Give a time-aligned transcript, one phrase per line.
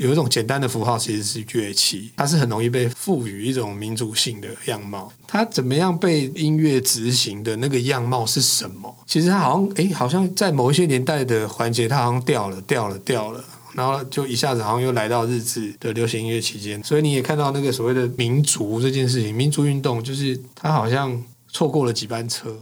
[0.00, 5.12] 有一种简单的符号，其实是乐器，它是很容易被赋予一种民族性的样貌。
[5.24, 8.92] 它怎么样被音乐执行的那个样貌是什么？
[9.06, 13.44] 其实它好像，哎，好像在某一些年代的环节，它好像掉了，掉了，掉了，
[13.74, 16.82] 然后就一下子好像又来到日治的流行音乐期间。
[16.82, 22.58] 所以你也看到那个所谓的民族这件事情，民族运动就是它好像错过了几班车。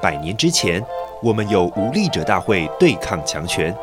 [0.00, 0.82] 百年之前，
[1.22, 3.76] 我们有无力者大会对抗强权。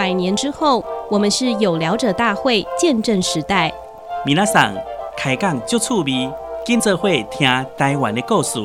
[0.00, 3.70] 百年之后，我们是有聊者大会见证时代。
[4.24, 4.74] 米娜桑
[5.14, 6.32] 开讲就趣味，
[6.64, 8.58] 跟着会听台湾的故事。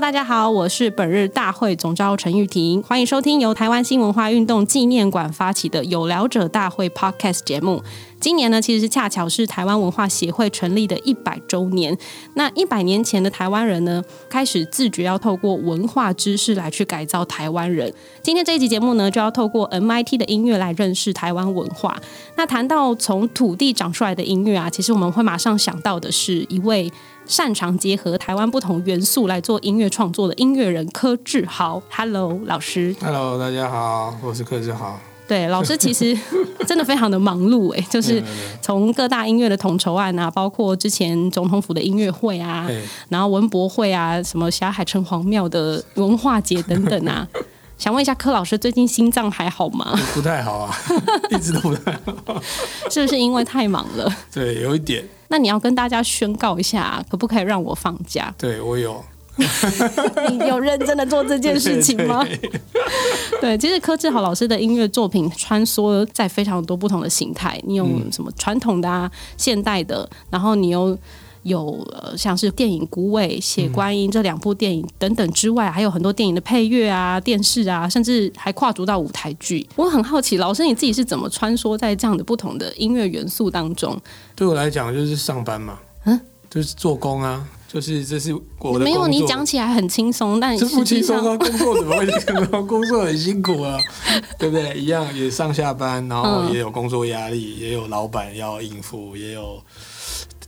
[0.00, 7.82] 大家好，我是本日大会总召陈玉婷，欢迎收听由台湾新文化运动纪念馆发起的有聊者大会 Podcast 节目。
[8.18, 11.96] 今年呢，其实是恰巧是台湾文化协会成立的一百周年。
[12.34, 17.92] 那一百年前的台湾人呢，开始自觉要透过文化知识来去改造台湾人。
[18.22, 21.96] 今天这一集节目呢，就要透过 MIT 的音乐来认识台湾文化。
[22.36, 26.90] 那谈到从土地长出来的音乐啊，其实我们会马上想到的是一位。
[27.26, 32.94] 擅长结合台湾不同元素来做音乐创作的音乐人柯智豪，Hello，老师。
[33.00, 34.98] Hello，大家好，我是柯智豪。
[35.26, 36.14] 对，老师其实
[36.68, 38.22] 真的非常的忙碌哎，就是
[38.60, 42.68] 从各大音乐的统筹案啊，包括之前总统府的音乐会啊，
[43.08, 47.26] 然后文博会啊，什么霞海城隍庙的文化节等等啊。
[47.76, 49.98] 想问一下柯老师，最近心脏还好吗？
[50.14, 50.74] 不太好啊，
[51.30, 52.40] 一直都不太好。
[52.90, 54.10] 是不是因为太忙了？
[54.32, 55.04] 对，有一点。
[55.28, 58.32] 那你要跟大家宣告一下，可不可以让我放假？
[58.38, 59.04] 对，我有。
[60.30, 62.24] 你有认真的做这件事情吗？
[62.24, 62.60] 对，对，对，
[63.40, 70.96] 对，其实柯志豪老师的音乐作品穿梭在非常多不同的形态，你有什么传统的啊、现代的，然后你又。
[71.44, 79.66] 有呃，像是电影《孤味》《血观音》这两部电影等等之外，还有很多电影的配乐啊、电视啊，甚至还跨足到舞台剧。
[79.76, 84.00] 我很好奇，老师你自己是怎么穿梭在这样的不同的音乐元素当中？
[84.34, 86.18] 对我来讲，就是上班嘛，嗯，
[86.50, 88.84] 就是做工啊，就是这是我的。
[88.84, 92.66] 没有，你讲起来很轻松，但是不轻松啊，工作怎么会轻松？
[92.66, 93.78] 工作很辛苦啊，
[94.38, 94.78] 对不对？
[94.80, 99.62] 一样也上下班，然后也有工作压力，也有老板要应付，也有。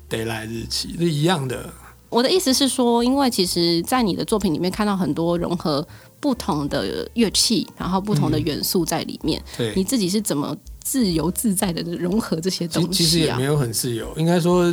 [0.09, 1.72] 得来日期是一样的。
[2.09, 5.87] 我的意思是说，因为其实，在你的作品里面看到很多融合
[6.21, 9.43] 不同的乐器，然后不同的元素在里面。
[9.56, 12.93] 对，你自己是怎么自由自在的融合这些东西啊？
[12.93, 14.72] 其实也没有很自由，应该说，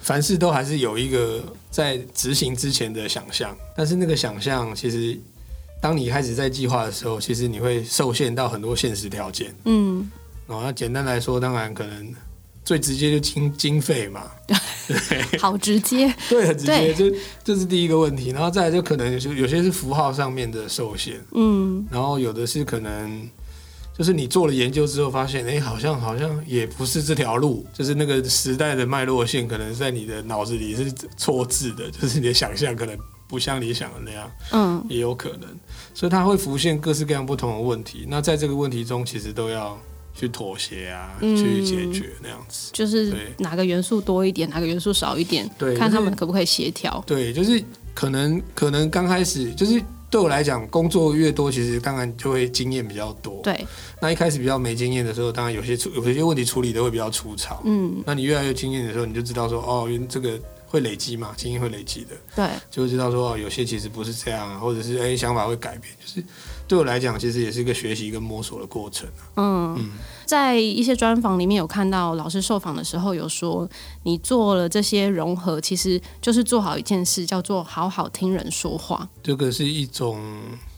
[0.00, 3.54] 凡事都还是有一个在执行之前的想象。
[3.76, 5.16] 但是那个想象，其实
[5.82, 9.54] 当你开始在计划的时候，其实你会受限到很多现实条件。
[9.66, 10.10] 嗯，
[10.46, 12.14] 哦，那简单来说，当然可能。
[12.70, 14.30] 最直接就经经费嘛，
[14.86, 18.30] 对，好直接，对，很直接，就这是第一个问题。
[18.30, 23.28] 然后再来就可能就有些是符号上面的受限，嗯，然后有的是可能
[23.98, 35.48] 就是你做了研究之后发现，哎，好像好像也不是这条路，就是那个时代的脉络线可能在你的脑子里是错置的，就是你的想象可能不像你想的那样，嗯，也有可能，
[35.92, 38.06] 所以它会浮现各式各样不同的问题。
[38.08, 39.76] 那在这个问题中，其实都要。
[40.14, 47.02] 去妥协啊，嗯、去解决那样子，就是哪个元素多一点，哪个元素少一点，对，看他们可不可以协调。
[47.06, 47.62] 对，就是
[47.94, 53.40] 可能可能刚开始就是对我来讲，工作越多，其实当然就会经验比较多。
[53.42, 53.66] 对，
[54.00, 57.62] 那一开始比较没经验的时候，当然有些处有些问题处理的会比较粗糙。
[57.64, 62.16] 嗯，那你越来越经验的时候，你就知道说，哦，因为这个会累积嘛，经验会累积的。
[62.34, 66.22] 对，就会知道说，哦，有些其实不是这样啊，或者是哎想法会改变，就是。
[66.70, 69.08] 对我来讲，其实也是一个学习跟摸索的过程。
[69.34, 69.90] 嗯，嗯，
[70.24, 73.68] 在一些专访里面有看到老师受访的时候有说，
[74.04, 79.08] 你做了这些融合，其实就是做好一件事，叫做好好听人说话。
[79.20, 80.22] 这个是一种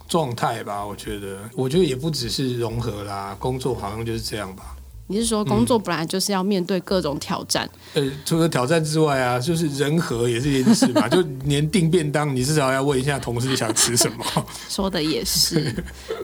[0.09, 0.83] 状态吧？
[0.83, 4.75] 我觉得，我觉得也不只是融合啦，工作好像就是这样吧。
[5.09, 7.69] 你是说工作本来就是要面对各种挑战？
[7.95, 11.07] 呃、嗯，除了挑战之外啊，就是人和也是一件事嘛。
[11.11, 14.25] 就连订便当，你至少要问一下同事想吃什么。
[14.71, 15.75] 说的也是。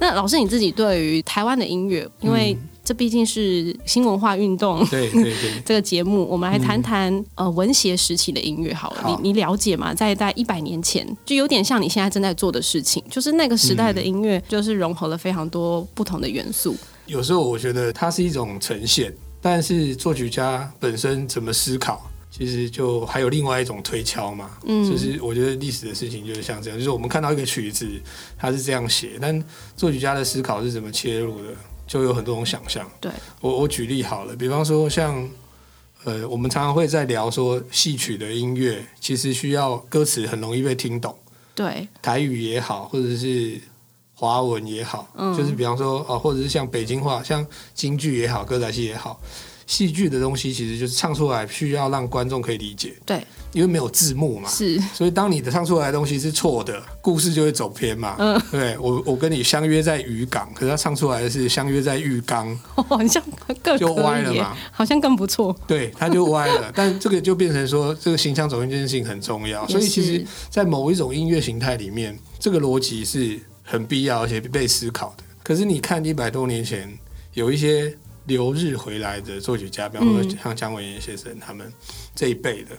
[0.01, 9.03] 那老师你自己对于台湾的音乐，因为这毕竟是新文化运动，对对对， 这个节目，我们来谈谈、嗯、呃文学时期的音乐好了。
[9.03, 9.93] 好你你了解吗？
[9.93, 16.75] 在在一百年前，就有点像你现在正在做的事情，就是那个时代的音乐，就是融合了非常多不同的元素。
[17.09, 24.51] 有时候我觉得它是一种呈现，但是作曲家本身怎么思考，其实就还有另外一种推敲嘛。
[24.67, 27.89] 嗯，就是我觉得历史的事情就是像这样，就是我们看到一个曲子，
[28.37, 29.43] 它是这样写，但
[29.75, 31.55] 作曲家的思考是怎么切入的，
[31.87, 32.89] 就有很多种想象。
[33.01, 35.27] 对，我我举例好了，比方说像
[36.05, 41.17] 呃，我们常常会在聊说戏曲的音乐，其实需要歌词很容易被听懂。
[41.55, 43.61] 对，台语也好，或者是
[44.19, 49.21] 华文也好，嗯，就是比方说啊，或者是像北京话，像京剧也好，歌仔戏也好，
[49.65, 52.97] 戏剧的东西其实就是唱出来需要让观众可以理解。
[53.07, 58.17] 对，因为没有字幕嘛，是，所以当你的唱出来的东西是错的，故事就会走偏嘛。
[58.19, 63.23] 嗯，对，我我跟你相约在渔港，可是他唱出来的是相约在浴缸，好像
[63.63, 65.55] 更就歪了嘛，好像更不错。
[65.69, 69.65] 对，他就歪了， 但这个就变成说，这个形象走音这件事情很重要。
[69.69, 73.39] 所以其实，在某一种音乐形态里面，这个逻辑是
[73.71, 75.25] 很必要而且被思考的。
[75.43, 76.91] 可是你看一百多年前，
[77.35, 81.73] 有一些留日回来的作曲家，比方说像姜文彦先生他们
[82.15, 82.71] 这一辈的。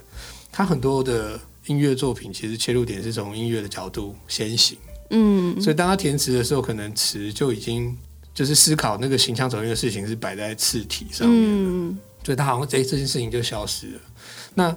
[0.52, 4.78] 他很多的音乐作品其实切入点是从音乐的角度先行，
[5.12, 7.96] 嗯，所以当他填词的时候，可能词就已经
[8.34, 14.00] 就是思考那个形象走音的事情是摆在次体上面的，嗯，所以他好像这这件事情就消失了。
[14.56, 14.76] 那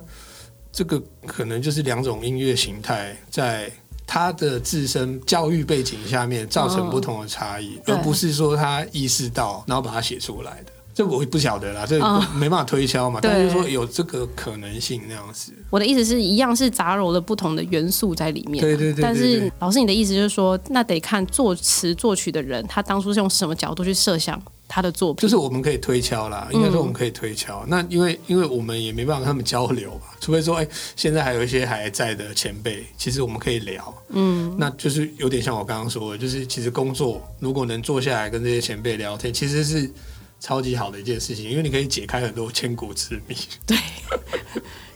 [0.70, 3.72] 这个可能就是两种音乐形态在
[4.06, 10.72] 他的自身教育背景下面造成不同的差异，哦，而不是说他意识到然后把它写出来的。
[10.94, 11.98] 这我不晓得啦，这
[12.34, 13.18] 没办法推敲嘛。
[13.18, 15.50] 哦、但是说有这个可能性那样子。
[15.70, 18.60] 我的意思是一样是杂糅了不同的元素在里面。
[18.60, 19.02] 对对对，对，对。
[19.02, 24.38] 但是老师，你的意思就是说，那得看作词作曲的人，他当初是用什么角度去设想
[24.72, 25.20] 他的作品。
[25.20, 27.60] 就是我们可以推敲啦，应该说我们可以推敲。
[27.64, 30.66] 嗯、那因为因为我们也没办法跟他们交流嘛，除非说，哎，
[30.96, 33.94] 现在还有一些还在的前辈，其实我们可以聊。
[34.08, 34.56] 嗯。
[34.58, 39.90] 那就是有点像我刚刚说的，就是其实工作如果能坐下来跟这些前辈聊天，其实是。
[40.44, 43.36] 超级好的一件事情，因为你可以解开很多千古之谜。
[43.64, 43.78] 对，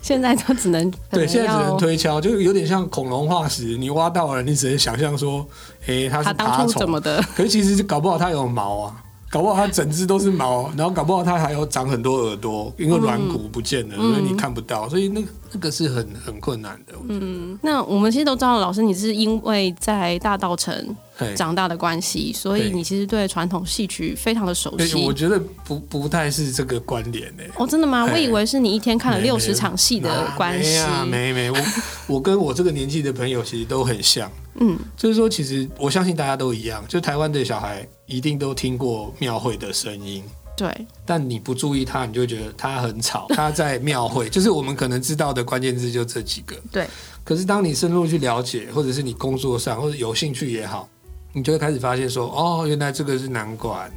[0.03, 5.47] 现在都只能对，现在只能推敲，就有点像恐龙化石，你挖到了，你只能想象说，
[5.83, 7.23] 哎、欸，它是爬虫怎么的？
[7.37, 9.05] 可是其实搞不好它有毛啊。
[9.37, 16.95] 搞不好它整只都是毛， 然后搞不好它还有长很多耳朵，因为软骨不见了，嗯、所以你看不到，所以那个那个是很很困难的。
[17.07, 20.97] 嗯，那我们其实都知道，老师你是因为在大稻城
[21.35, 25.05] 长大的关系，所以你其实对传统戏曲非常的熟悉。
[25.05, 27.43] 我觉得不不太是这个关联呢。
[27.57, 28.07] 哦，真的吗？
[28.11, 30.71] 我以为是你一天看了六十场戏的关系。
[30.71, 31.59] 没啊，没没，我
[32.17, 34.33] 我跟我这个年纪的朋友其实都很像。
[34.59, 40.25] 嗯，就是说，其实我相信大家都一样，就台湾的小孩一定都听过庙会的声音。
[40.57, 40.75] 对，
[41.05, 43.27] 但你不注意它，你就会觉得它很吵。
[43.37, 46.57] 它在庙会，就是我们可能知道的关键字就这几个。
[46.73, 46.87] 对。
[47.23, 50.89] 可是当你深入去了解，或者是你工作上或者有兴趣也好，
[51.35, 53.93] 你就会开始发现说，哦，原来这个是南管，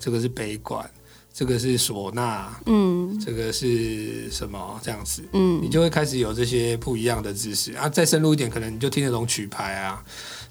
[0.00, 0.84] 这个是北管。
[1.32, 5.22] 这个是唢呐，嗯，这个是什么这样子？
[5.32, 7.88] 嗯，你就会开始有这些不一样的知识啊。
[7.88, 10.04] 再深入一点，可能你就听得懂曲牌啊。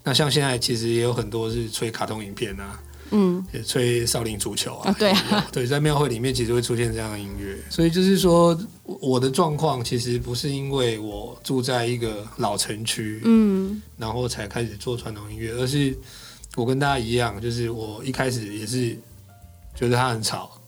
[0.04, 2.80] 那像现在其实也有很多是吹卡通影片啊，
[3.12, 4.90] 嗯，也吹少林足球啊。
[4.90, 7.58] 啊对啊，对，在庙会里面其实会出现这样的音乐。
[7.70, 15.96] 所以就是说，我的状况其实不是因为我住在一个老城区，嗯，然后才开始做传统音乐，而是
[16.56, 18.98] 我跟大家一样，就是我一开始也是
[19.76, 20.59] 觉得它很吵。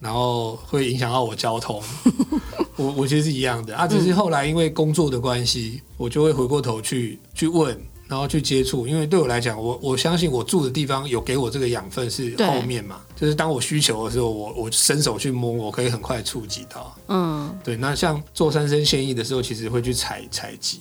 [0.00, 1.80] 然后会影响到我交通，
[2.76, 3.76] 我我其实是一样的。
[3.76, 20.80] 啊，只是后来因为工作的关系，我就会回过头去去问，然后去接触，因为对我来讲，我我相信我住的地方有给我这个养分是后面嘛，就是当我需求的时候，我我伸手去摸，我可以很快触及到，嗯，对，那像做三生现役的时候，其实会去采采集。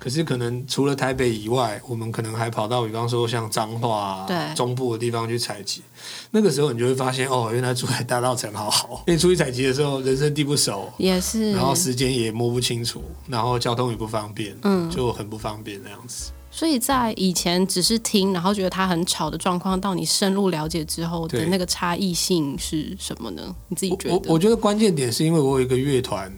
[0.00, 4.26] 可是可能除了台北以外，我们可能还跑到比方说像彰化、
[4.56, 5.82] 中部的地方去采集。
[6.30, 9.04] 那个时候你就会发现，哦，原来珠海大稻城好好。
[9.06, 16.30] 因为出去采集的时候，人生地不熟，也是，然后时间也摸不清楚，然后交通也不方便，嗯，就很不方便那样子。
[16.52, 23.54] 所以在以前只是听，然后觉得它很吵的状况，到你深入了解之后的那个差异性是什么呢？
[23.68, 24.14] 你自己觉得？
[24.14, 26.32] 我我觉得关键点是因为我有一个乐团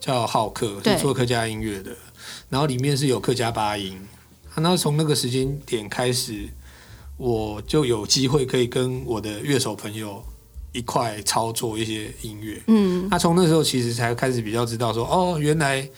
[0.00, 1.90] 叫浩克，是做客家音乐的。
[2.48, 3.98] 然后里面是有客家八音，
[4.56, 6.48] 那从那个时间点开始，
[7.16, 10.22] 我就有机会可以跟我的乐手朋友
[10.72, 12.62] 一块操作一些音乐。
[12.66, 15.88] 嗯，那从那时候其实才开始比较知道说，哦，原来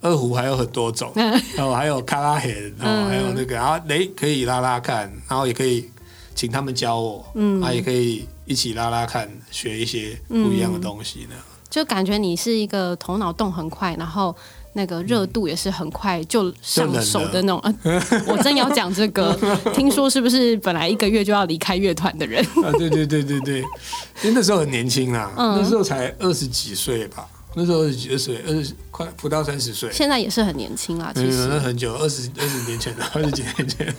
[0.00, 5.90] 二胡还有很多种，然 后还有卡拉弦，然后还有那个，然后诶可以拉拉看，然后也可以
[6.34, 11.34] 请他们教我，嗯，啊也可以一起拉拉看，学一些不一样的东西呢。
[11.70, 14.34] 就感觉你是一个头脑动很快，然后。
[14.78, 17.74] 那个热度也是很快就上手的那种，啊、
[18.26, 19.34] 我真要讲这个，
[19.72, 22.44] 听说是不是本来一个月就要离开乐团的人？
[22.62, 23.60] 啊，对对对对对，
[24.22, 31.46] 因为那时候很年轻啦，嗯、那时候才二十几岁吧，那时候二十几岁，二十快不到三十岁，现在也是很年轻啦，其实。
[31.48, 33.96] 那很久，二十二十年前了， 二十几年前。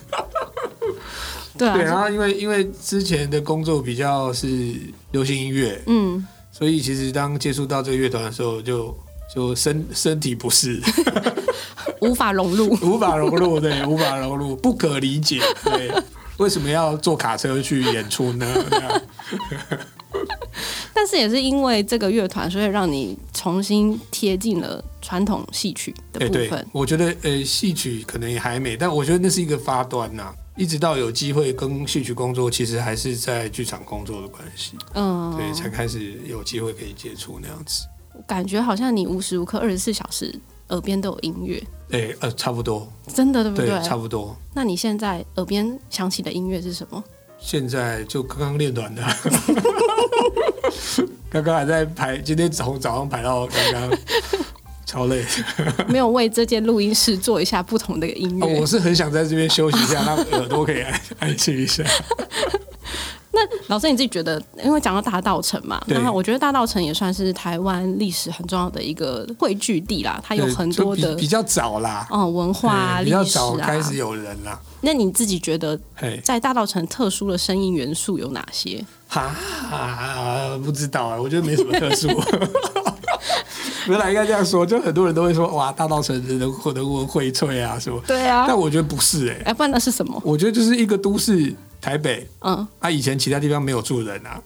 [1.58, 4.46] 对啊，对，然后因为因为之前的工作比较是
[5.10, 6.24] 流行音乐，嗯，
[6.58, 8.88] 所以其实当接触到这个乐团的时候就，
[9.32, 10.82] 就就身身体不适，
[12.02, 15.88] 无法融入， 无法融入，对，无法融入，不可理解，对，
[16.38, 18.46] 为什么要坐卡车去演出呢？
[20.92, 26.50] 但是也是因为这个乐团，所以让你重新贴近了传统戏曲的部分。
[26.50, 30.34] 欸、我觉得呃，戏曲可能也还没，但我觉得那是一个发端呐、啊。
[30.58, 37.86] 一直到有机会跟戏曲工作，其实还是在剧场工作的关系，嗯，对，才开始有机会可以接触那样子。
[38.26, 40.34] 感觉好像你无时无刻二十四小时
[40.70, 41.62] 耳边都有音乐。
[41.90, 43.68] 哎、欸，呃，差不多，真的对不对？
[43.68, 44.36] 对，差不多。
[44.52, 47.02] 那你现在耳边响起的音乐是什么？
[47.38, 49.02] 现在就刚刚练完的。
[51.30, 53.98] 刚刚还在排，今天从早上排到刚刚，
[54.88, 55.22] 超累。
[55.86, 58.46] 没有为这间录音室做一下不同的音乐。
[58.46, 61.84] 哦，我是很想在这边休息一下，让耳朵可以安 安静一下。
[63.30, 74.58] 那老师你自己觉得，因为讲到大道城嘛，然后我觉得大道城也算是台湾历史很重要的一个汇聚地啦，它有很多的比，比较早啦，哦，文化啊，比较早开始有人啦。
[74.80, 75.78] 那你自己觉得，
[76.24, 78.84] 在大道城特殊的声音元素有哪些？
[79.06, 79.36] 哈，
[80.64, 82.08] 不知道啊，我觉得没什么特殊。
[83.88, 88.00] 原来应该这样说，就很多人都会说，哇，大稻埕人人文荟萃啊，什么？
[88.06, 88.44] 对啊。
[88.46, 90.20] 但我觉得不是哎、欸，哎，不然那是什么？
[90.24, 94.40] 我觉得就是一个都市，台北，嗯，啊，以前其他地方没有住人啊，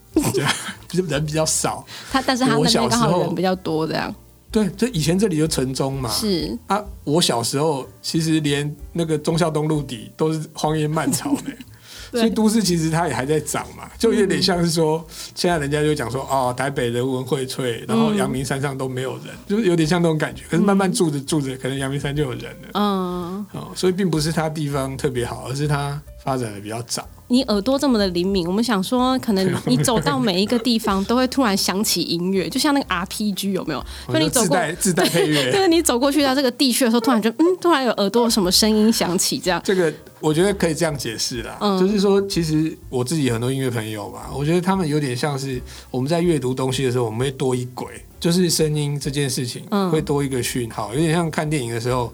[0.89, 1.85] 就 人比较少。
[2.11, 4.15] 他，但是他那边刚好人比较多，这样。
[4.51, 6.11] 对，这以前这里就城中嘛。
[6.11, 11.53] 是啊，我小时候其实连那个忠孝东路底都是荒烟蔓草的。
[12.13, 15.05] 所以都市其实它也还在涨嘛，就有点像是说，
[15.35, 20.45] 现在人家就讲说，哦，台北人文荟萃，然后阳明山上都没有人，就是有点像那种感觉。
[20.51, 22.69] 可是慢慢住着住着，可能阳明山就有人了。
[22.75, 27.09] 嗯，哦，所以并不是它地方特别好，而是它发展的比较早。
[27.33, 33.83] 你耳朵这么的灵敏，我们想说，可能 你走到每一个地方都会突然响起音乐，就像那个 RPG 有没有？
[34.13, 39.59] 就你走过自带自带配乐， 就是你走过去到这个地区的时候，突然就嗯，突然有耳朵有什么声音响起，这样。
[39.65, 45.59] 这个我觉得可以这样解释啦，嗯、就是说，其实我自己很多音乐朋友吧，我觉得他们有点像是
[45.91, 47.89] 我们在阅读东西的时候，我们会多一轨，
[48.21, 52.13] 就是声音这件事情会多一个讯号，有点像看电影的时候。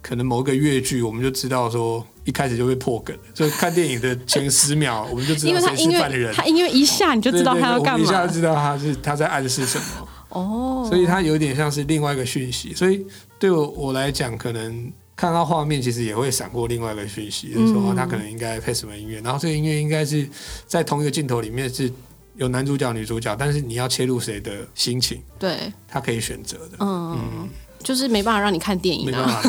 [0.00, 6.32] 可能某一个乐剧，我们就知道说一开始就会破梗，就看电影的前十秒，我们就知道谁是犯人。
[6.34, 10.08] 他音乐一下你就知道他要干嘛，一下就知道他是他在暗示什么。
[10.30, 12.74] 哦，所以他有点像是另外一个讯息。
[12.74, 13.04] 所以
[13.38, 20.28] 对我我来讲，可能看到画面其实也会闪过另外一个讯息，就是说他可能应该配什么音乐，然后这个音乐应该是
[20.66, 21.90] 在同一个镜头里面是
[22.36, 26.76] 有男主角、女主角，但是你要切入谁的心情，对，他可以选择的。
[26.80, 27.18] 嗯。
[27.18, 27.48] 嗯
[27.88, 29.40] 就是没办法让你看电影啊，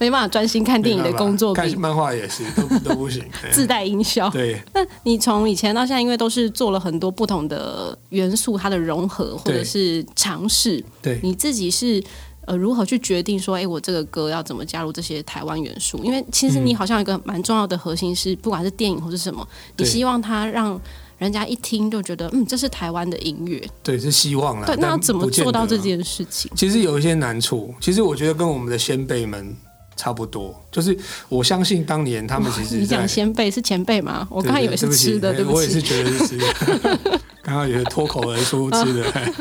[0.00, 4.28] 没办法 专心看电影的工作，看漫画也是都都不行， 自带音效。
[4.30, 12.02] 对，那你从以前到现在，因为都是做了很多不同的元素，它的融合或者是尝试，对，你自己是
[12.44, 16.02] 呃如何去决定说，哎，我这个歌要怎么加入这些台湾元素？
[16.02, 20.80] 因为其实你好像有一个蛮重要的核心是，不管是电影或是什么，你希望它让。
[21.18, 24.66] 人家一听就觉得，嗯，这是台湾的音乐，对，是希望啦。
[24.66, 26.50] 对，那要怎么做到这件事情？
[26.56, 27.74] 其实有一些难处。
[27.80, 29.56] 其实我觉得跟我们的先辈们
[29.96, 30.96] 差不多，就是
[31.28, 34.26] 我相信当年他们其实， 你讲先辈是前辈吗？
[34.30, 37.20] 我刚才以为是吃的，对不起，我也是觉得是吃的。
[37.42, 39.12] 刚刚也是脱口而出吃的。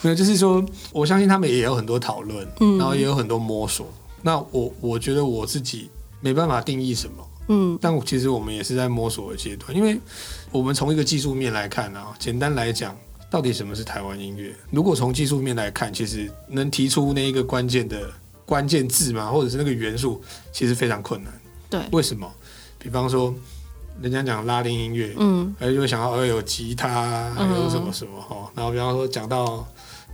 [0.00, 3.86] 没有，就是说，我相信他们也有很多讨论，然后也有很多摸索。
[4.22, 7.24] 那我我觉得我自己没办法定义什么。
[7.48, 9.98] 嗯，但其实我们也是在摸索的阶段，因为
[10.50, 12.96] 我们从一个技术面来看啊，简单来讲，
[13.30, 14.54] 到底什么是台湾音乐？
[14.70, 18.10] 如果从技术面来看，其实能提出那一个关键的
[18.46, 20.22] 关键字嘛，或者是那个元素，
[20.52, 21.32] 其实非常困难。
[21.68, 22.30] 对，为什么？
[22.78, 23.34] 比方说，
[24.00, 29.66] 人家讲拉丁音乐，嗯，还就会想到哦，有吉他，还有什么什么哈，然后比方说讲到。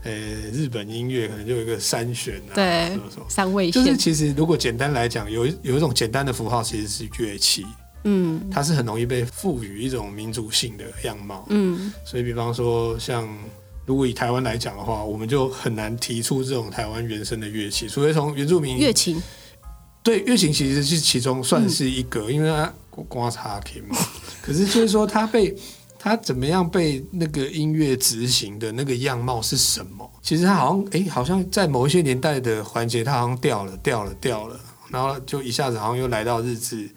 [0.04, 0.12] 呃，
[0.52, 3.84] 日本音乐可能就有一个三弦啊，对，什么什么三味线。
[3.84, 7.66] 就是其实如果简单来讲，有有一种简单的符号，其实是乐器，
[8.04, 11.92] 嗯，它是很容易被赋予一种民族性的样貌，嗯。
[12.04, 13.28] 所以，比方说，像
[13.86, 19.20] 如果以台湾来讲的话，我们就很难提出这种台湾原生的乐器，除非从原住民乐琴。
[20.02, 22.72] 对，乐琴其实是其中算是一个，嗯、因为它
[23.08, 23.96] 刮擦琴嘛。
[24.40, 25.54] 可是就是说，它被。
[25.98, 30.08] 它怎么样被那个音乐执行的那个样貌是什么？
[30.22, 34.58] 其实他好像哎、欸，好像在某一些年代的环节，他好像掉了，掉了，掉了，
[34.90, 36.88] 然后就一下子好像又来到日治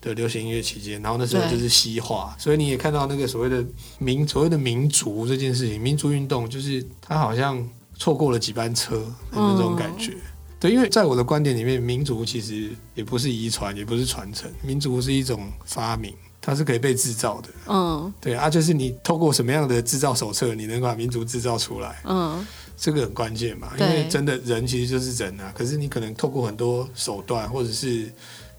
[0.00, 3.64] 的流行音乐期间，然后那时候就是西化，所以你也看到那个所谓的
[3.98, 7.64] 民所谓的民族这件事情，民族运动就是他好像
[7.96, 10.14] 错过了几班车的那种感觉。
[10.60, 16.12] 对，因为在我的观点里面，民族其实也不是遗传，也不是传承，民族是一种发明，
[16.48, 17.48] 它是可以被制造的。
[17.66, 22.00] 嗯，对啊，就是你透过什么样的制造手册，你能把民族制造出来？
[22.04, 25.52] 嗯，这个很关键嘛，因为真的人其实就是人啊。
[25.54, 28.10] 可是你可能透过很多手段，或者是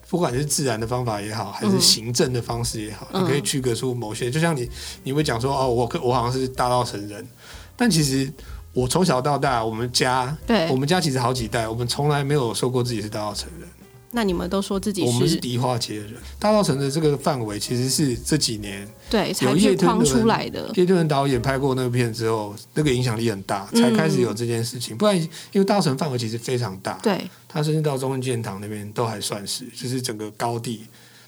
[0.08, 4.30] 不管是自然的方法也好，还是行政的方式也好，嗯、你可以区隔出某些。
[4.30, 4.70] 就像你，
[5.04, 7.28] 你会讲说哦，我我好像是大道成人，
[7.76, 8.32] 但其实。
[8.72, 13.68] 我从小到大，我们家，对，我们家其实好几代，我们从来没有说过自己是大稻埕人。
[14.12, 15.08] 那你们都说自己是？
[15.08, 16.16] 我们是迪化街的人。
[16.40, 20.72] 大稻埕的这个范围其实是这几年对才去框出来的。
[20.76, 24.96] 叶敦导演拍过那个片之后，那个影响力很大，才开始有这件事情。
[24.96, 25.30] 嗯、不然，因
[25.62, 30.86] 为大稻埕范围其实非常大，对，它甚至到中正建堂那边都还算是，就是整个高地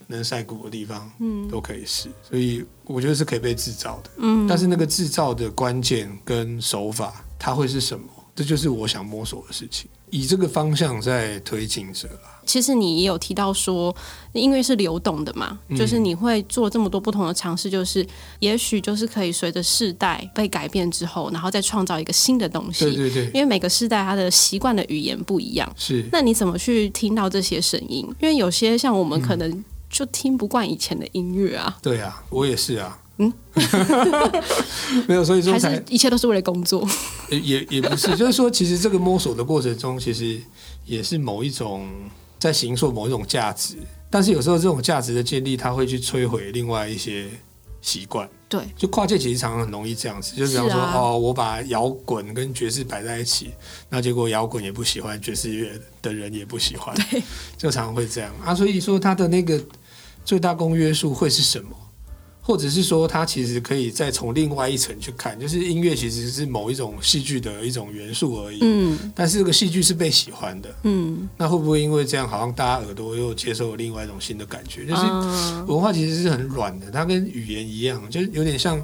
[0.08, 2.10] 能晒谷的地方，嗯，都可以是。
[2.28, 4.48] 所以我觉得是可以被制造的，嗯。
[4.48, 7.24] 但是那个制造的关键跟手法。
[7.44, 8.06] 它会是什么？
[8.36, 12.08] 这就是我想摸索的事情，以这个方向在推进着。
[12.44, 13.96] 其实你也有提到说，
[14.34, 18.06] 因为是流动的嘛，嗯、就是你会做这么多不同的尝试，就是
[18.40, 22.86] 也许就是可以随着世代被改变之后，然后再创造一个新的东西。
[22.86, 23.26] 对对对。
[23.28, 25.72] 因为每个世代它的习惯的语言不一样。
[25.78, 26.04] 是。
[26.12, 28.06] 那你怎么去听到这些声音？
[28.20, 31.78] 因为有些像我们可能就听不惯以前的音乐啊。
[31.82, 32.98] 对啊，我也是啊。
[33.22, 33.32] 嗯，
[35.08, 36.88] 没有，所以说才还是一切都是为了工作。
[37.30, 40.42] 也也不是，就是说，其实这个摸索的过程中，其实
[40.86, 41.88] 也是某一种
[42.40, 43.76] 在形塑某一种价值。
[44.10, 47.30] 但是有时候这种价值的建立，它会去摧毁另外一些
[47.82, 48.28] 习惯。
[48.50, 53.52] 对，就跨界其实常常很容易这样子，就比方说，啊、哦，我把摇滚跟爵士摆在一起，
[53.90, 57.22] 那结果摇滚也不喜欢，爵士乐的人也不喜欢，对，
[57.58, 58.54] 就常常会这样啊。
[58.54, 59.58] 所以说，它的那个
[60.26, 61.70] 最大公约数会是什么？
[62.44, 68.58] 或者是说，它其实可以再从另外一层去看，就是音乐其实是某一种戏剧的一种元素而已。
[68.62, 69.12] 嗯。
[69.16, 70.76] 但是这个戏剧是被喜欢的。
[70.84, 71.30] 嗯。
[71.38, 74.86] 那会不会因为这样，好像大家耳朵又接受了另外一种新的感觉？
[74.86, 75.02] 就是
[75.68, 78.82] 文化其实是很软的，它跟语言一样，就有点像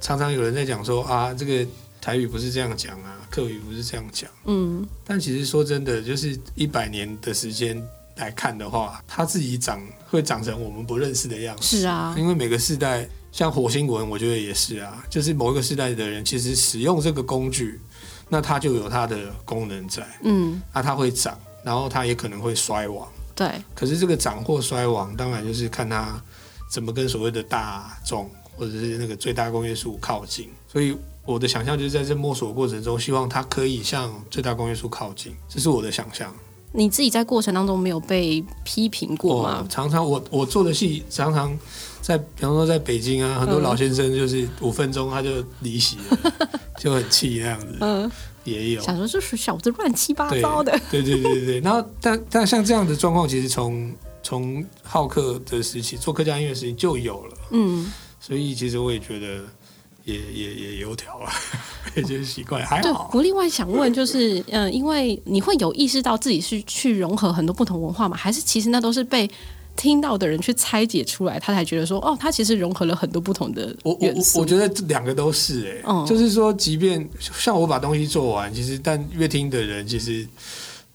[0.00, 1.66] 常常有人在讲说啊，这个
[2.00, 4.30] 台语不是这样讲啊，客语不是这样讲。
[4.44, 4.86] 嗯。
[5.04, 7.82] 但其实说真的，就是一百年的时间。
[8.18, 11.78] 来看的话，它自己长会长成我们不认识的样子。
[11.78, 17.80] 是啊，因为每个世代，像火星文，我觉得也是啊，就是某一个世代的人，其实使用这个工具，
[18.28, 20.06] 那它就有它的功能在。
[20.22, 23.08] 嗯，那它会长，然后它也可能会衰亡。
[23.34, 23.50] 对。
[23.74, 26.20] 可是这个长或衰亡，当然就是看它
[26.70, 30.50] 怎么跟所谓的大众或者是那个最大公约数靠近。
[30.66, 36.34] 所以我的想象就是在这摸索过程中，希望它可以向最大公约数靠近，这是我的想象。
[36.72, 39.60] 你自己在过程当中没有被批评过吗？
[39.62, 41.58] 哦、常常我我做的戏常常
[42.02, 46.32] 在，比方说在北京啊，很多老先生就是五分钟他就离席了，
[46.78, 47.76] 就很气那样子。
[47.80, 48.10] 嗯，
[48.44, 48.80] 也有。
[48.82, 50.78] 想说就是小子乱七八糟的。
[50.90, 51.60] 对对对对对。
[51.60, 57.36] 然后但但像这样的状况，其实从从好客的时期做客家音乐时期就有了。
[57.50, 57.90] 嗯。
[58.20, 59.42] 所以其实我也觉得。
[60.08, 61.30] 也也也油条啊，
[61.94, 63.10] 也就是习惯还好。
[63.12, 68.16] 我另外想问，就是嗯、呃，因为你会有意识到自己是去融合很多不同文化吗？
[68.16, 69.30] 还是其实那都是被
[69.76, 73.76] 听到的人去拆解出来，他才觉得说，哦，他其实融合了很多不同的。
[73.82, 80.26] 我我我觉得两个都是哎、欸，嗯、就是说，即便像我把东西做完，其实但乐听的人其实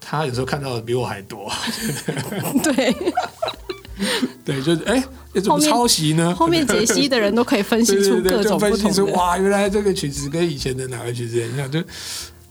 [0.01, 1.51] 他有时候看到的比我还多。
[2.63, 2.93] 对。
[4.43, 5.03] 对，就是哎，
[5.35, 6.33] 怎么抄袭呢？
[6.35, 11.79] 后面解析的人都可以分析出各种不同的，分析出哇，原来这个曲子跟以前的哪个曲子一样，就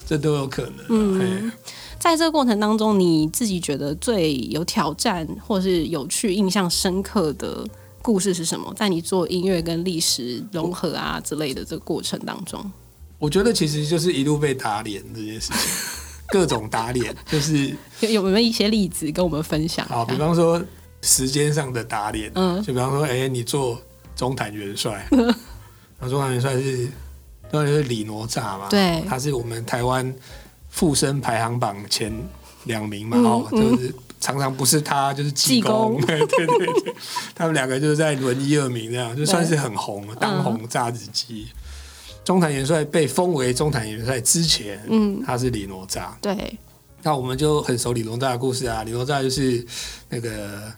[0.06, 0.84] 这都有可能。
[0.88, 1.52] 嗯，
[1.98, 7.66] 在这个过程当中，你自己觉得最有挑战或是有趣、印象深刻的
[8.00, 8.72] 故事是什么？
[8.76, 12.70] 在你做音乐跟历史融合啊之类的这个过程当中，
[13.18, 15.60] 我觉得其实就是一路被打脸这件事情，
[16.28, 19.84] 各种打脸，就是有有没有一些例子跟我们分享？
[19.88, 20.62] 好，比方说。
[21.02, 23.76] 时间上的打脸，嗯，就比方说，哎、欸，你做
[24.14, 25.34] 中坛元帅， 然
[26.00, 26.88] 后中坛元帅是，
[27.50, 30.14] 当然是李哪吒嘛，对，他是我们台湾
[30.70, 32.12] 附身排行榜前
[32.66, 36.94] 两名嘛，哦、嗯，就是常常不是他就是济公， 对对对，
[37.34, 41.48] 他们两个就是在轮一二名这样，就算是很红，对当红炸子鸡。
[41.50, 46.56] 嗯、中坛元帅被封为中坛元帅之前，嗯，他是李哪吒，对，
[47.02, 49.66] 那我们就很熟李哪吒的故事啊，李哪吒就是
[50.08, 50.72] 那个。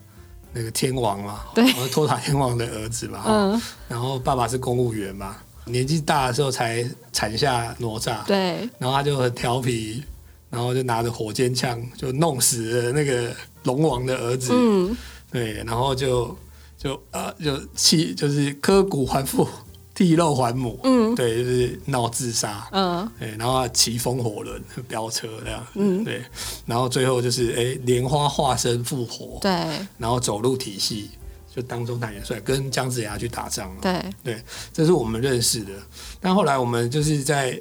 [0.54, 10.04] 那个天王嘛，对，托塔天王的儿子嘛，嗯，然后爸爸是公务员嘛，年纪大的时候才产下哪吒，对，然后他就很调皮，
[10.48, 14.96] 然后就拿着火箭枪就弄死了那个龙王的儿子，嗯，
[15.32, 16.36] 对，然后就
[16.78, 19.48] 就呃就气就是割骨还父，
[19.94, 26.20] 替肉还母，嗯，对，就是闹自杀，嗯，对，然后骑风火轮飙车这样，嗯，对，
[26.66, 29.50] 然后最后就是哎，莲花化身复活，对，
[29.96, 31.10] 然后走入体系，
[31.54, 35.70] 就当中大元帅跟姜子牙去打仗了，对，对，这是我们认识的。
[36.20, 37.60] 但后来我们就是在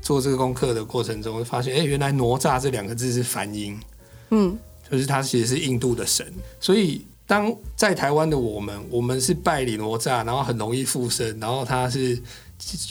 [0.00, 3.78] 做这个功课的过程中，发现哎，原来哪吒这两个字是梵音，
[4.30, 4.58] 嗯，
[4.90, 6.26] 就是他其实是印度的神，
[6.58, 7.06] 所以。
[7.32, 12.20] 当在台湾的我们，我们是拜李哪吒，然后很容易附身，然后他是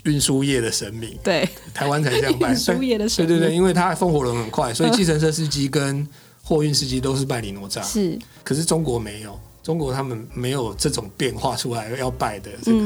[0.06, 1.16] 运输业的神明。
[1.24, 2.50] 对，台湾才这样拜。
[2.54, 3.28] 运输业的神明。
[3.28, 6.08] 对对对，因为他风火轮很快，所以计程车司机跟
[6.42, 7.84] 货运司机都是拜李哪吒。
[7.84, 12.80] 是，可是中国没有，中国他们没有这种变化出来要拜的这个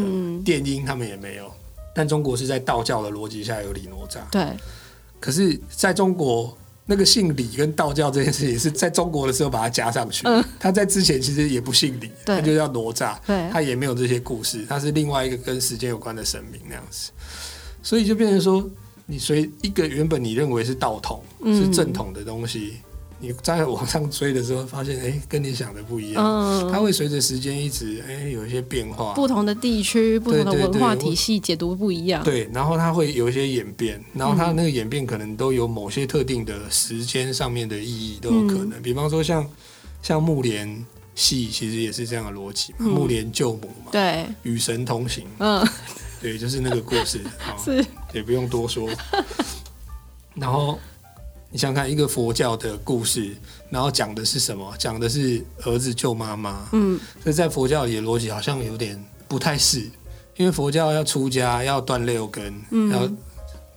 [0.43, 1.49] 电音，他们也没有。
[1.95, 4.19] 但中国是在道教的逻辑下有李哪吒。
[4.29, 4.45] 对，
[5.21, 6.57] 可是在中国。
[6.85, 13.17] 那个姓李跟道教这件事情是在中国的时候把它加上去，嗯、他在之前其实也不姓李，他就叫哪吒，
[13.51, 17.11] 他也没有这些故事，他是另外一个跟时间有关的神明那样子，
[17.81, 18.69] 所以就变成说，
[19.05, 22.75] 你随一个原本你认为是道统、嗯、是正统的东西。
[23.17, 26.23] 你在往上追的时候，发现哎、欸，跟你想的不一样。
[26.23, 29.13] 嗯，它会随着时间一直哎、欸、有一些变化。
[29.13, 32.21] 不同的地区、不同的文化体系解读不一样。
[32.23, 38.71] 对，然后它会有一些演变，然后它那个演变可能都有某些特定的时间上面的意义都有可能。
[38.71, 39.49] 嗯、比方说像
[40.01, 42.85] 像木莲戏，其实也是这样的逻辑嘛。
[42.85, 45.25] 木莲、救母嘛，对，与神同行。
[45.39, 45.65] 嗯，
[46.21, 47.21] 对，就是那个故事。
[47.63, 48.89] 是，也不用多说。
[50.35, 50.77] 然后。
[51.51, 53.33] 你想看一个佛教的故事，
[53.69, 54.75] 然后讲的是什么？
[54.77, 56.67] 讲的是儿子救妈妈。
[56.73, 59.89] 嗯，所以在佛教里的逻辑好像有点不太是，
[60.35, 63.09] 因为佛教要出家，要断六根，嗯、要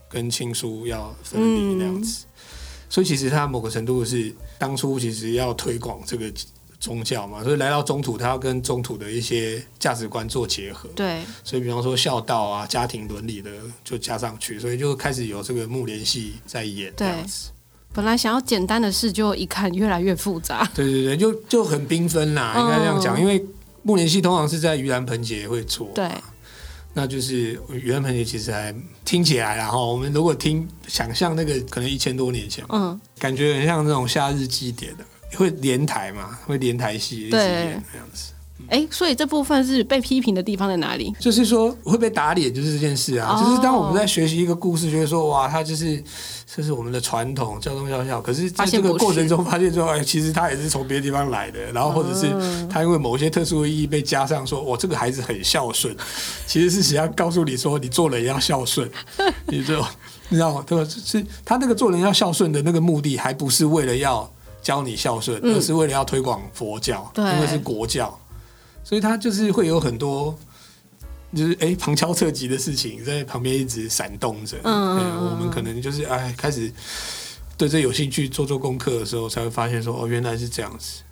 [0.09, 2.25] 跟亲疏要分离那样子。
[2.25, 2.43] 嗯、
[2.91, 6.33] 所以其实他某个程度是当初其实要推广这个
[6.81, 10.89] 宗教嘛，所以来到中土，他要跟中土的一些价值观做结合。
[10.97, 13.51] 对，所以比方说孝道啊、家庭伦理的
[13.85, 17.51] 就加上去，所以就开始有这个木莲戏在演这样子。
[17.99, 20.65] 本来想要简单的事，就一看越来越复杂。
[20.73, 23.19] 对对对，就就很缤纷啦，应该这样讲。
[23.19, 23.45] 嗯、因为
[23.83, 26.09] 木莲戏通常是在盂兰盆节会做，对，
[26.95, 28.73] 那就是盂兰盆节其实还
[29.05, 35.05] 听起来，然后我们如果听想象那个可能一千多年前，嗯，感觉很像那种夏日祭典的，
[35.37, 38.31] 会连台嘛，会连台戏一直演这样子。
[38.68, 41.14] 哎，所以这部分是被批评的地方在哪里？
[41.18, 43.33] 就是说会被打脸，就是这件事啊。
[43.33, 46.03] 哦、就是当我们在学习一个故事，觉得说哇，他就是
[46.44, 48.21] 这是我们的传统，教忠孝孝。
[48.21, 51.61] 可是在这个过程中发现说，哎，其实他也是从别的地方来的。
[51.73, 52.27] 然后或者是
[52.68, 55.97] 他因为某些特殊的意义被加上说，我这个孩子很孝顺，
[56.47, 58.90] 其实是想要告诉你说，你做人要孝顺。
[59.47, 59.88] 你知道，
[60.29, 60.64] 你知道吗？
[60.66, 60.87] 对吧？
[60.90, 68.18] 是他那个做人要孝顺的那个目的，还不是为了要教你孝顺，而是为了要推广佛教，嗯、因为是国教。
[68.88, 70.35] 所以他就是会有很多，
[71.35, 74.57] 就是哎旁敲侧击的事情在旁边一直闪动着。
[74.64, 76.72] 嗯，我们可能就是哎开始
[77.59, 81.03] 对这有兴趣，做做功课的时候，才会发现说哦，原来是这样子。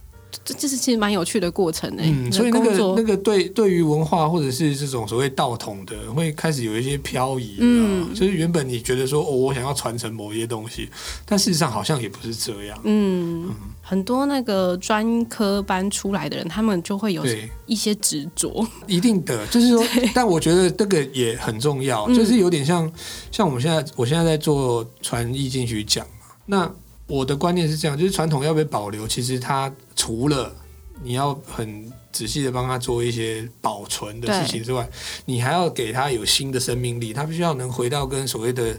[0.45, 2.03] 这这是其实蛮有趣的过程呢。
[2.05, 7.57] 嗯，所以那个那个对对于文化或者是这种所谓道统的，会开始有一些漂移。
[7.59, 10.89] 嗯，就是原本你觉得说哦，我想要传承某一些东西，
[11.25, 12.79] 但事实上好像也不是这样。
[12.85, 17.25] 嗯，嗯很多那个专科班出来的人，他们就会有
[17.67, 18.67] 一些执着。
[18.87, 19.83] 一定的，就是说，
[20.15, 22.91] 但我觉得这个也很重要，就是有点像
[23.31, 26.71] 像我们现在我现在在做传艺进去讲嘛，那。
[27.09, 30.55] 我的观念是这样，就是传统要被保留，其实它除了
[31.03, 34.89] 你要很仔细的帮他做一些保存的事情之外，
[35.25, 38.79] 你还要给他有新的生命力，他必须要能回到跟所谓的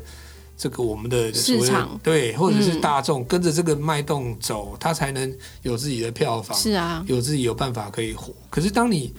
[0.58, 8.34] 这个我们的所谓市场对，或者是大众、嗯、跟着这个脉动走，他才能有自己的票房，是啊，有自己有办法可以火。
[8.50, 9.14] 可是当你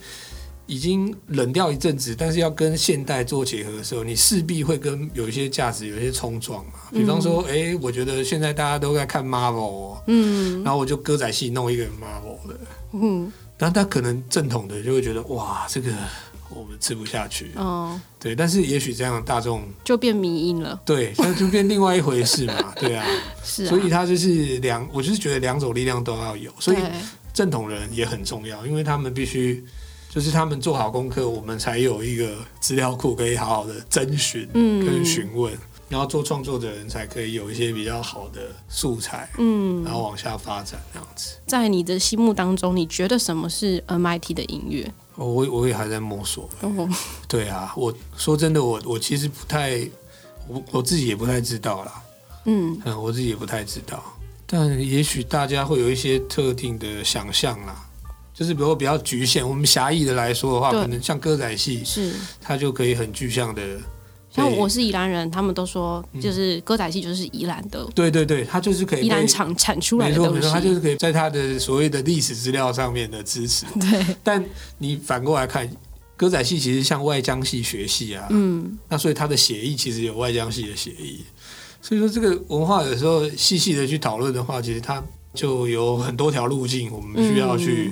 [0.69, 6.73] 已经冷掉一阵子，但是要跟现代做结合的时候，你势必会跟有一些价值有一些冲撞嘛。
[6.91, 12.59] 比方说，哎、嗯欸，我觉得现在大家都在看 Marvel，嗯，然后我就歌仔戏弄一个 Marvel 的，
[12.93, 15.91] 嗯，但他可能正统的就会觉得，哇，这个
[16.51, 23.03] 我们吃不下去，哦，对，但是也许这样大众就变迷因了，对，那就变另外一回事嘛， 对啊，
[23.43, 26.77] 是啊，所以他就是两，我就是觉得两种力量都要有，所以
[27.33, 29.65] 正统人也很重要，因为他们必须。
[30.09, 41.35] 就是他们做好功课，我们才有一个资料库可以好好的征询跟询问，嗯、然后做创作的人才可以有一些比较好的素材，嗯，然后往下发展这样子。
[41.45, 44.91] 在你的心目当中，你觉得什么是 MIT 的音乐？
[45.15, 46.49] 我我也还在摸索。
[46.61, 46.89] 哦，
[47.27, 49.87] 对啊，我说真的，我我其实不太，
[50.47, 52.03] 我我自己也不太知道啦。
[52.45, 54.01] 嗯，嗯，我自己也不太知道，
[54.47, 57.85] 但也许大家会有一些特定的想象啦。
[58.39, 63.61] 就是比如比较局限，我们狭义的来说的话，可能像歌仔戏是，它就可以很具象的。
[64.31, 67.85] 像我是宜兰人，他们都说就是歌仔戏就是宜兰的。
[67.93, 70.31] 对对对，它就是可以宜兰产产出来的东西。
[70.35, 73.65] 没错没错，它就是可以在它的所谓的历史资料上面的支持。
[73.77, 74.15] 对。
[74.23, 74.41] 但
[74.77, 75.69] 你反过来看，
[76.15, 81.25] 歌仔戏其实向外江系学戏啊，嗯，那所以它的写意其实有外江系的写意。
[81.81, 87.91] 所以说这个文化有时候细细的去讨论的话，其实它就有很多条路径，我们需要去。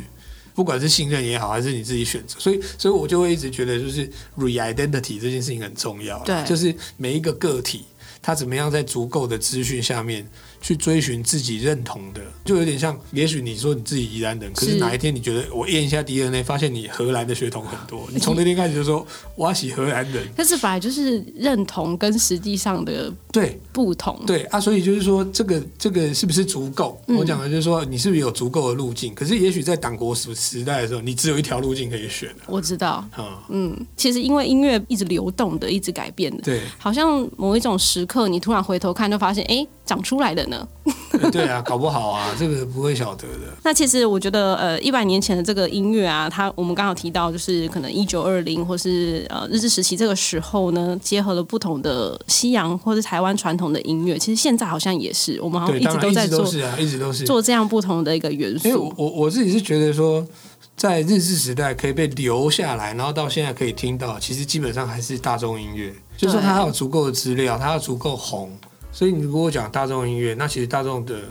[0.58, 6.17] 不管是信任也好，还是你自己选择，所以，所以我就会一直觉得，就是 re-identity 这件事情很重要。
[6.24, 7.86] 对，就是每一个个体，
[8.24, 10.28] 他怎么样在足够的资讯下面。
[10.62, 20.28] 去追寻自己认同的，就有点像，也许你说你自己宜兰人，可是哪一天你觉得我验一下 DNA，发现你荷兰的血统很多， 你从那天开始就说我要洗荷兰人。
[20.36, 27.00] 但是本来就是认同跟实际上的对不同，对，对啊，所以就是说这个这个是不是足够？
[27.08, 29.13] 嗯、我讲的就是说你是不是有足够的路径？
[29.13, 32.30] 可是也许在党国时时代的时候，你只有一条路径可以选。
[32.48, 39.56] 我知道，嗯嗯，其实因为音乐一直流动的，一直改变的，对，好像某一种时刻，你突然回头看，就发现哎。
[39.56, 40.67] 诶长出来的呢？
[41.32, 43.58] 对啊，搞不好啊，这个不会晓得的。
[43.63, 54.19] 那其实我觉得，呃，一百年前的这个音乐啊，它我们刚好提到，就是可能一九二零或是呃日治时期这个时候呢，结合了不同的西洋或是台湾传统的音乐。
[54.19, 58.67] 其实现在好像也是，我们好像一直都在做，是啊，一直都是做这样不同的一个元素。
[58.67, 60.23] 因为我我自己是觉得说，
[60.76, 68.52] 在日治时代可以被留下来，然后到现在可以听到，其实基本上还是大众音乐，就是说它有足够的资料，它要足够红。
[68.98, 71.22] 所以你如果讲大众音乐，那其实大众的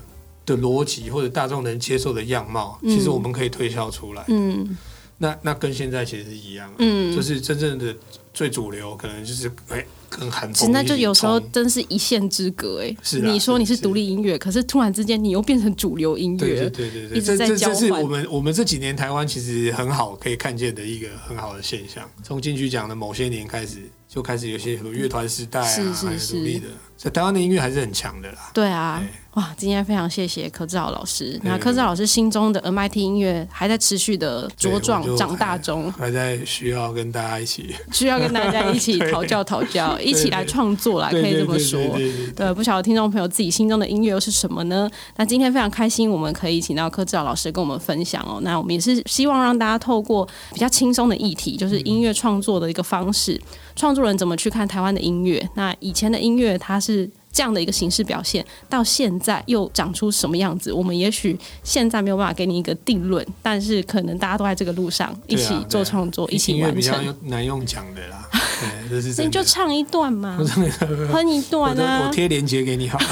[0.45, 4.25] 的逻辑或者大众能接受的样貌，嗯、其实我们可以推销出来。
[4.29, 4.77] 嗯，
[5.19, 6.73] 那那跟现在其实是一样。
[6.79, 7.93] 嗯，就是真正的
[8.33, 9.85] 最主流，可能就是哎。
[10.09, 12.97] 跟韩风，那就有时候真是一线之隔哎。
[13.03, 22.09] 是，你说你是独立音乐，可是突然之间你又变成主流音乐，对对对对对，这这这是我们我们这几年台湾其实很好可以看见的一个很好的现象。
[22.23, 23.79] 从金曲奖的某些年开始，
[24.17, 28.51] 就开始有些什么乐团时代啊，是是是的，所以台湾的音乐还是很强的啦。
[28.55, 29.05] 对啊。
[29.35, 31.39] 哇，今天非常谢谢柯志豪老师。
[31.45, 41.79] 那柯志豪老师心中的 MIT 音乐还在持续的茁壮长大中，还在需要跟大家一起， 需要跟大家一起讨教讨教， 一起来创作啦，可以这么说。
[42.35, 44.91] 对，不晓得听众朋友自己心中的音乐又是什么呢？
[45.17, 48.41] 那今天非常开心，我们可以请到柯志豪老师跟我们分享哦。
[48.41, 53.39] 那我们也是希望让大家透过比较轻松的议题，就是音乐创作的一个方式，
[53.75, 55.49] 创作人怎么去看台湾的音乐？
[55.55, 57.11] 那以前的音乐它是。
[57.33, 60.73] 这样的一个形式表现，到现在又长出什么样子？
[60.73, 66.75] 我们也许现在没有办法给你一个定论，但是可能大家都在这个路上一起做创作，一起完成。
[66.75, 68.27] 比较难用讲的啦，
[68.89, 69.23] 对，这是。
[69.23, 70.39] 你就唱一段嘛，
[71.13, 73.07] 哼一段啊，我贴链接给你好了。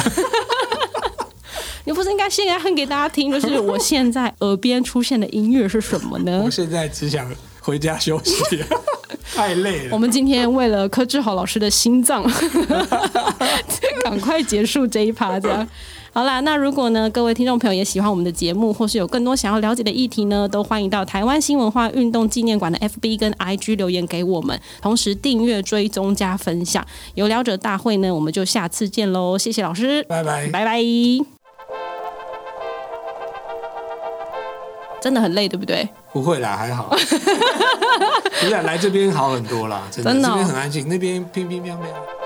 [1.85, 3.31] 你不是应该现在哼给大家听？
[3.31, 6.41] 就是我现在耳边出现的音乐是什么呢？
[6.43, 7.31] 我现在只想
[7.61, 8.65] 回家休息。
[9.35, 9.89] 太累了。
[9.93, 12.23] 我们今天为了柯志豪老师的心脏，
[14.05, 15.67] 赶快结束这一趴，这样。
[16.13, 26.87] 好啦，那如果呢，各位听众朋友也喜欢我们的节目，或是有更多想要了解的议题呢，都欢迎到台湾新文化运动纪念馆的 FB 跟 IG 留言给我们，同时订阅、追踪、加分享。
[27.15, 29.37] 有聊者大会呢，我们就下次见喽！
[29.37, 30.81] 谢谢老师，拜拜，拜拜。
[35.01, 35.89] 真的很累，对不对？
[36.15, 36.89] 不会啦，还好。
[38.41, 42.24] 不是来这边好很多啦，真的，真的哦、这边很安静，那边乒乒乓乓。